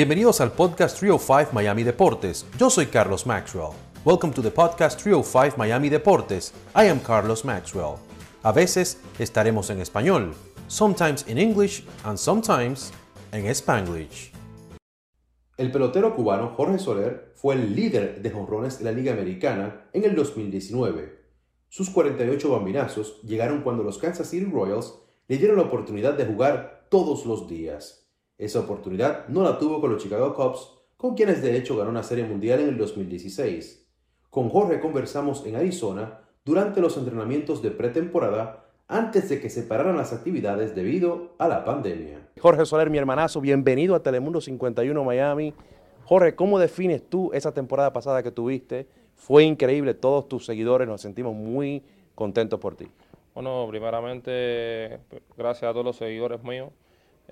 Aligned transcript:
Bienvenidos 0.00 0.40
al 0.40 0.52
podcast 0.52 0.98
305 0.98 1.52
Miami 1.52 1.82
Deportes. 1.82 2.46
Yo 2.58 2.70
soy 2.70 2.86
Carlos 2.86 3.26
Maxwell. 3.26 3.74
Welcome 4.02 4.32
to 4.32 4.40
the 4.40 4.50
podcast 4.50 4.98
305 4.98 5.58
Miami 5.58 5.90
Deportes. 5.90 6.54
I 6.74 6.88
am 6.88 7.00
Carlos 7.00 7.44
Maxwell. 7.44 7.96
A 8.42 8.50
veces 8.50 8.98
estaremos 9.18 9.68
en 9.68 9.78
español, 9.82 10.32
sometimes 10.68 11.28
in 11.28 11.36
English 11.36 11.84
and 12.04 12.16
sometimes 12.16 12.94
en 13.32 13.44
Spanglish. 13.54 14.32
El 15.58 15.70
pelotero 15.70 16.16
cubano 16.16 16.54
Jorge 16.56 16.78
Soler 16.78 17.34
fue 17.36 17.56
el 17.56 17.76
líder 17.76 18.22
de 18.22 18.30
jonrones 18.30 18.78
de 18.78 18.86
la 18.86 18.92
Liga 18.92 19.12
Americana 19.12 19.90
en 19.92 20.04
el 20.04 20.16
2019. 20.16 21.20
Sus 21.68 21.90
48 21.90 22.50
bambinazos 22.50 23.20
llegaron 23.20 23.60
cuando 23.60 23.82
los 23.82 23.98
Kansas 23.98 24.30
City 24.30 24.50
Royals 24.50 24.94
le 25.28 25.36
dieron 25.36 25.58
la 25.58 25.64
oportunidad 25.64 26.14
de 26.14 26.24
jugar 26.24 26.86
todos 26.88 27.26
los 27.26 27.46
días. 27.46 27.99
Esa 28.40 28.60
oportunidad 28.60 29.28
no 29.28 29.42
la 29.42 29.58
tuvo 29.58 29.82
con 29.82 29.92
los 29.92 30.02
Chicago 30.02 30.34
Cubs, 30.34 30.72
con 30.96 31.14
quienes 31.14 31.42
de 31.42 31.58
hecho 31.58 31.76
ganó 31.76 31.90
una 31.90 32.02
serie 32.02 32.24
mundial 32.24 32.60
en 32.60 32.70
el 32.70 32.78
2016. 32.78 33.86
Con 34.30 34.48
Jorge 34.48 34.80
conversamos 34.80 35.44
en 35.44 35.56
Arizona 35.56 36.20
durante 36.42 36.80
los 36.80 36.96
entrenamientos 36.96 37.60
de 37.60 37.70
pretemporada 37.70 38.64
antes 38.88 39.28
de 39.28 39.42
que 39.42 39.50
se 39.50 39.64
pararan 39.64 39.98
las 39.98 40.14
actividades 40.14 40.74
debido 40.74 41.34
a 41.36 41.48
la 41.48 41.66
pandemia. 41.66 42.30
Jorge 42.40 42.64
Soler, 42.64 42.88
mi 42.88 42.96
hermanazo, 42.96 43.42
bienvenido 43.42 43.94
a 43.94 44.02
Telemundo 44.02 44.40
51 44.40 45.04
Miami. 45.04 45.52
Jorge, 46.06 46.34
¿cómo 46.34 46.58
defines 46.58 47.02
tú 47.10 47.30
esa 47.34 47.52
temporada 47.52 47.92
pasada 47.92 48.22
que 48.22 48.30
tuviste? 48.30 48.86
Fue 49.16 49.44
increíble, 49.44 49.92
todos 49.92 50.30
tus 50.30 50.46
seguidores 50.46 50.88
nos 50.88 51.02
sentimos 51.02 51.34
muy 51.34 51.82
contentos 52.14 52.58
por 52.58 52.74
ti. 52.74 52.88
Bueno, 53.34 53.66
primeramente, 53.68 54.98
gracias 55.36 55.68
a 55.68 55.72
todos 55.72 55.84
los 55.84 55.96
seguidores 55.96 56.42
míos 56.42 56.70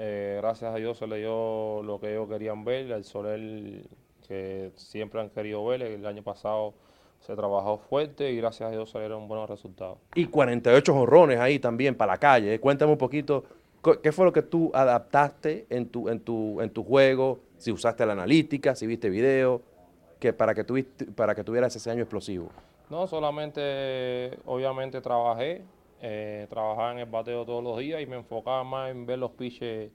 eh, 0.01 0.39
gracias 0.41 0.73
a 0.73 0.77
Dios 0.77 0.97
se 0.97 1.09
le 1.09 1.19
dio 1.19 1.83
lo 1.83 1.99
que 2.01 2.13
ellos 2.13 2.29
querían 2.29 2.65
ver, 2.65 2.91
el 2.93 3.03
Soler 3.03 3.83
que 4.29 4.71
siempre 4.77 5.21
han 5.21 5.31
querido 5.31 5.65
ver. 5.67 5.83
El 5.83 6.07
año 6.07 6.23
pasado 6.23 6.75
se 7.19 7.35
trabajó 7.35 7.79
fuerte 7.79 8.31
y 8.31 8.37
gracias 8.37 8.69
a 8.69 8.71
Dios 8.71 8.91
salieron 8.91 9.27
buenos 9.27 9.51
resultados. 9.51 9.99
Y 10.15 10.27
48 10.27 10.95
jorrones 10.95 11.41
ahí 11.41 11.59
también 11.59 11.97
para 11.97 12.13
la 12.13 12.19
calle. 12.19 12.61
Cuéntame 12.61 12.93
un 12.93 12.99
poquito, 12.99 13.43
¿qué 14.01 14.13
fue 14.13 14.25
lo 14.25 14.33
que 14.33 14.43
tú 14.43 14.71
adaptaste 14.73 15.67
en 15.69 15.89
tu, 15.89 16.09
en 16.09 16.21
tu, 16.21 16.61
en 16.61 16.71
tu 16.71 16.85
juego? 16.85 17.41
Si 17.57 17.73
usaste 17.73 18.07
la 18.07 18.13
analítica, 18.13 18.77
si 18.77 18.87
viste 18.87 19.11
video, 19.11 19.63
que 20.21 20.33
para 20.33 20.55
que, 20.55 20.63
tuviste, 20.63 21.07
para 21.07 21.35
que 21.35 21.43
tuvieras 21.43 21.75
ese 21.75 21.91
año 21.91 22.03
explosivo. 22.03 22.51
No, 22.89 23.09
solamente, 23.09 24.39
obviamente 24.47 25.01
trabajé, 25.01 25.65
eh, 26.01 26.47
trabajaba 26.49 26.93
en 26.93 26.99
el 26.99 27.07
bateo 27.07 27.45
todos 27.45 27.63
los 27.63 27.79
días 27.79 28.01
y 28.01 28.07
me 28.07 28.17
enfocaba 28.17 28.65
más 28.65 28.91
en 28.91 29.07
ver 29.07 29.19
los 29.19 29.33
piches 29.33 29.91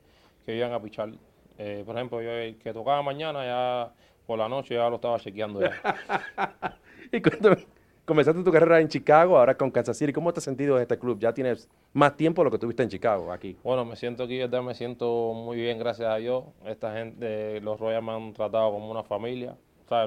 que 0.45 0.55
iban 0.55 0.73
a 0.73 0.81
pichar. 0.81 1.09
Eh, 1.57 1.83
por 1.85 1.95
ejemplo, 1.95 2.21
yo 2.21 2.31
el 2.31 2.57
que 2.57 2.73
tocaba 2.73 3.01
mañana 3.01 3.45
ya 3.45 3.93
por 4.25 4.37
la 4.37 4.49
noche 4.49 4.75
ya 4.75 4.89
lo 4.89 4.95
estaba 4.95 5.19
chequeando 5.19 5.61
ya. 5.61 5.71
y 7.11 7.21
comenzaste 8.05 8.43
tu 8.43 8.51
carrera 8.51 8.81
en 8.81 8.87
Chicago, 8.87 9.37
ahora 9.37 9.55
con 9.55 9.71
Kansas 9.71 9.97
City. 9.97 10.11
¿Cómo 10.11 10.33
te 10.33 10.39
has 10.39 10.43
sentido 10.43 10.75
en 10.75 10.81
este 10.81 10.97
club? 10.97 11.19
Ya 11.19 11.33
tienes 11.33 11.69
más 11.93 12.17
tiempo 12.17 12.41
de 12.41 12.45
lo 12.45 12.51
que 12.51 12.57
tuviste 12.57 12.83
en 12.83 12.89
Chicago 12.89 13.31
aquí. 13.31 13.57
Bueno, 13.63 13.85
me 13.85 13.95
siento 13.95 14.23
aquí, 14.23 14.39
ya 14.39 14.61
me 14.61 14.73
siento 14.73 15.33
muy 15.33 15.57
bien, 15.57 15.79
gracias 15.79 16.09
a 16.09 16.15
Dios. 16.17 16.43
Esta 16.65 16.93
gente, 16.93 17.61
los 17.61 17.79
Royals 17.79 18.03
me 18.03 18.11
han 18.11 18.33
tratado 18.33 18.71
como 18.71 18.91
una 18.91 19.03
familia. 19.03 19.55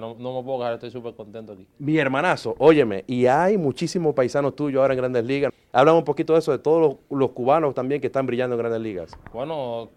No, 0.01 0.15
me 0.15 0.43
puedo 0.43 0.59
quejar, 0.59 0.75
estoy 0.75 0.91
súper 0.91 1.15
contento 1.15 1.53
aquí. 1.53 1.67
Mi 1.79 1.97
hermanazo, 1.99 2.55
óyeme, 2.59 3.05
y 3.07 3.27
hay 3.27 3.57
muchísimos 3.57 4.15
paisanos 4.15 4.57
tuyos 4.57 4.81
ahora 4.81 4.95
en 4.95 4.99
Grandes 4.99 5.25
Ligas. 5.25 5.53
Hablamos 5.73 6.01
un 6.01 6.05
poquito 6.05 6.33
de 6.33 6.41
eso, 6.41 6.53
de 6.53 6.59
todos 6.59 6.99
los, 7.09 7.31
cubanos 7.31 7.75
también 7.75 8.01
que 8.01 8.09
están 8.09 8.27
brillando 8.27 8.55
en 8.55 8.59
Grandes 8.59 8.81
Ligas. 8.81 9.17
Bueno, 9.33 9.89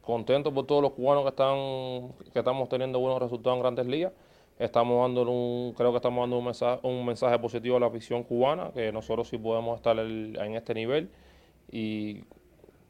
contento 0.00 0.52
por 0.52 0.66
todos 0.66 0.82
los 0.82 0.92
cubanos 0.92 1.24
que 1.24 1.28
están 1.30 2.12
que 2.32 2.38
estamos 2.38 2.68
teniendo 2.68 2.98
buenos 2.98 3.20
resultados 3.20 3.56
en 3.56 3.62
Grandes 3.62 3.86
Ligas. 3.86 4.12
Estamos 4.58 5.02
dando 5.02 5.30
un, 5.30 5.74
creo 5.74 5.90
que 5.90 5.96
estamos 5.96 6.22
dando 6.22 6.38
un 6.38 6.44
mensaje, 6.44 6.80
un 6.82 7.04
mensaje 7.04 7.38
positivo 7.38 7.76
a 7.76 7.80
la 7.80 7.86
afición 7.86 8.22
cubana, 8.22 8.70
que 8.72 8.92
nosotros 8.92 9.28
sí 9.28 9.36
podemos 9.36 9.76
estar 9.76 9.98
en 9.98 10.54
este 10.54 10.74
nivel. 10.74 11.10
Y 11.70 12.22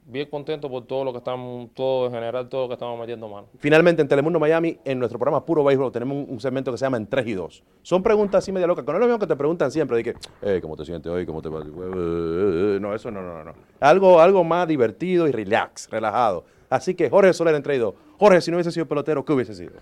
bien 0.06 0.28
contento 0.28 0.68
por 0.68 0.86
todo 0.86 1.04
lo 1.04 1.12
que 1.12 1.18
estamos, 1.18 1.70
todo 1.74 2.06
en 2.06 2.12
general, 2.12 2.48
todo 2.48 2.62
lo 2.62 2.68
que 2.68 2.74
estamos 2.74 2.98
metiendo 2.98 3.28
mano. 3.28 3.48
Finalmente, 3.58 4.02
en 4.02 4.08
Telemundo 4.08 4.38
Miami, 4.38 4.78
en 4.84 4.98
nuestro 4.98 5.18
programa 5.18 5.44
Puro 5.44 5.64
Béisbol, 5.64 5.92
tenemos 5.92 6.28
un, 6.28 6.40
segmento 6.40 6.70
que 6.70 6.78
se 6.78 6.84
llama 6.84 6.96
En 6.96 7.06
3 7.06 7.26
y 7.26 7.32
2. 7.32 7.62
Son 7.82 8.02
preguntas 8.02 8.44
así 8.44 8.52
media 8.52 8.66
locas, 8.66 8.84
que 8.84 8.92
no 8.92 8.98
es 8.98 9.00
lo 9.00 9.06
mismo 9.06 9.18
que 9.18 9.26
te 9.26 9.36
preguntan 9.36 9.70
siempre, 9.70 9.96
de 9.96 10.04
que, 10.04 10.14
eh, 10.42 10.60
¿cómo 10.60 10.76
te 10.76 10.84
sientes 10.84 11.10
hoy? 11.10 11.24
¿Cómo 11.24 11.40
te 11.40 11.48
va? 11.48 11.64
No, 11.64 12.94
eso 12.94 13.10
no, 13.10 13.22
no, 13.22 13.44
no. 13.44 13.52
Algo, 13.80 14.20
algo 14.20 14.44
más 14.44 14.68
divertido 14.68 15.26
y 15.26 15.32
relax, 15.32 15.88
relajado. 15.90 16.44
Así 16.68 16.94
que 16.94 17.08
Jorge 17.08 17.32
Soler 17.32 17.54
en 17.54 17.62
3 17.62 17.76
y 17.76 17.80
2. 17.80 17.94
Jorge, 18.18 18.40
si 18.40 18.50
no 18.50 18.56
hubiese 18.56 18.72
sido 18.72 18.86
pelotero, 18.86 19.24
¿qué 19.24 19.32
hubiese 19.32 19.54
sido? 19.54 19.72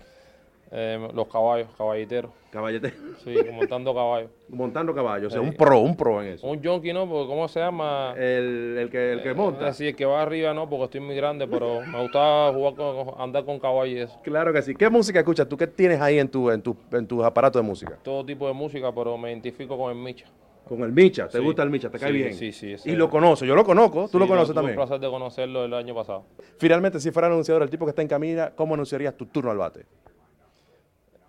Eh, 0.75 1.07
los 1.13 1.27
caballos, 1.27 1.67
caballiteros. 1.77 2.31
Caballeteros. 2.49 2.97
Sí, 3.23 3.35
montando 3.53 3.93
caballos. 3.93 4.31
montando 4.49 4.95
caballos, 4.95 5.27
o 5.27 5.29
sea, 5.29 5.39
un 5.39 5.53
pro, 5.53 5.77
un 5.77 5.95
pro 5.95 6.19
en 6.23 6.29
eso. 6.29 6.47
Un 6.47 6.63
junkie, 6.63 6.91
¿no? 6.91 7.07
Porque, 7.07 7.27
¿cómo 7.27 7.47
se 7.47 7.59
llama? 7.59 8.15
El, 8.17 8.77
el 8.79 8.89
que, 8.89 9.13
el 9.13 9.21
que 9.21 9.35
monta. 9.35 9.71
Sí, 9.71 9.89
el 9.89 9.95
que 9.95 10.05
va 10.05 10.23
arriba, 10.23 10.51
no, 10.51 10.67
porque 10.67 10.85
estoy 10.85 11.01
muy 11.01 11.15
grande, 11.15 11.47
pero 11.47 11.81
me 11.81 12.01
gustaba 12.01 12.51
jugar 12.51 12.73
con, 12.73 13.21
andar 13.21 13.45
con 13.45 13.59
caballos. 13.59 14.17
Claro 14.23 14.51
que 14.51 14.63
sí. 14.63 14.73
¿Qué 14.73 14.89
música 14.89 15.19
escuchas 15.19 15.47
tú? 15.47 15.55
¿Qué 15.55 15.67
tienes 15.67 16.01
ahí 16.01 16.17
en 16.17 16.27
tu, 16.27 16.49
en 16.49 16.63
tu, 16.63 16.75
en 16.91 17.05
tus 17.05 17.23
aparatos 17.23 17.61
de 17.61 17.67
música? 17.67 17.99
Todo 18.01 18.25
tipo 18.25 18.47
de 18.47 18.53
música, 18.53 18.91
pero 18.91 19.15
me 19.15 19.29
identifico 19.29 19.77
con 19.77 19.95
el 19.95 19.97
Micha. 20.03 20.25
Con 20.67 20.81
el 20.81 20.91
Micha, 20.91 21.27
¿te 21.27 21.37
gusta 21.37 21.61
el 21.61 21.69
Micha? 21.69 21.91
¿Te 21.91 21.99
cae 21.99 22.11
bien? 22.11 22.33
Sí, 22.33 22.51
sí. 22.51 22.75
Y 22.85 22.95
lo 22.95 23.11
conoce, 23.11 23.45
yo 23.45 23.53
lo 23.53 23.63
conozco, 23.63 24.07
tú 24.11 24.17
lo 24.17 24.27
conoces 24.27 24.55
también. 24.55 24.73
Tuve 24.73 24.83
el 24.83 24.87
placer 24.87 25.05
de 25.05 25.11
conocerlo 25.11 25.65
el 25.65 25.73
año 25.75 25.93
pasado. 25.93 26.23
Finalmente, 26.57 26.99
si 26.99 27.11
fuera 27.11 27.27
anunciador 27.27 27.61
el 27.61 27.69
tipo 27.69 27.85
que 27.85 27.91
está 27.91 28.01
en 28.01 28.07
camina, 28.07 28.53
¿cómo 28.55 28.73
anunciarías 28.73 29.15
tu 29.15 29.27
turno 29.27 29.51
al 29.51 29.57
bate? 29.59 29.85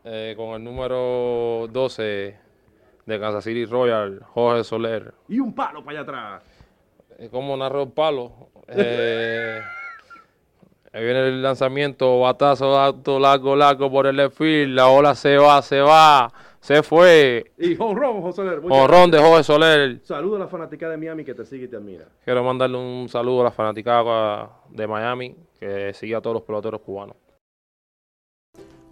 Eh, 0.06 0.34
con 0.36 0.50
el 0.50 0.62
número 0.62 1.66
12 1.72 2.36
de 3.06 3.20
Kansas 3.20 3.42
City 3.42 3.64
Royal, 3.64 4.20
Jorge 4.34 4.62
Soler. 4.62 5.14
Y 5.28 5.40
un 5.40 5.54
palo 5.54 5.82
para 5.82 6.00
allá 6.00 6.02
atrás. 6.02 6.42
Eh, 7.18 7.28
¿Cómo 7.30 7.56
narró 7.56 7.84
el 7.84 7.88
palo? 7.90 8.50
Eh, 8.68 9.60
ahí 10.92 11.04
viene 11.04 11.28
el 11.28 11.42
lanzamiento, 11.42 12.20
batazo 12.20 12.78
alto, 12.78 13.18
largo, 13.18 13.56
largo 13.56 13.90
por 13.90 14.06
el 14.06 14.16
left 14.16 14.38
La 14.40 14.88
ola 14.88 15.14
se 15.14 15.38
va, 15.38 15.62
se 15.62 15.80
va, 15.80 16.30
se 16.60 16.82
fue. 16.82 17.52
Y 17.56 17.74
jonrón, 17.74 18.20
José 18.20 18.36
Soler. 18.36 18.60
Jonrón 18.60 19.10
de 19.10 19.18
Jorge 19.18 19.42
Soler. 19.42 20.00
Saludo 20.02 20.36
a 20.36 20.40
la 20.40 20.48
fanaticada 20.48 20.92
de 20.92 20.98
Miami 20.98 21.24
que 21.24 21.32
te 21.32 21.46
sigue 21.46 21.64
y 21.64 21.68
te 21.68 21.76
admira. 21.76 22.04
Quiero 22.22 22.44
mandarle 22.44 22.76
un 22.76 23.08
saludo 23.08 23.40
a 23.40 23.44
la 23.44 23.52
fanaticada 23.52 24.50
de 24.68 24.86
Miami 24.86 25.34
que 25.58 25.94
sigue 25.94 26.14
a 26.14 26.20
todos 26.20 26.34
los 26.34 26.42
peloteros 26.42 26.82
cubanos. 26.82 27.16